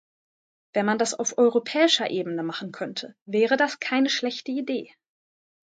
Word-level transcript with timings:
Wenn 0.73 0.87
man 0.87 0.97
das 0.97 1.13
auf 1.13 1.37
europäischer 1.37 2.09
Ebene 2.09 2.41
machen 2.41 2.71
könnte, 2.71 3.15
wäre 3.27 3.55
das 3.55 3.79
keine 3.79 4.09
schlechte 4.09 4.51
Idee. 4.51 4.91